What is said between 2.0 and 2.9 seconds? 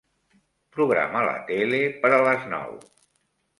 per a les nou.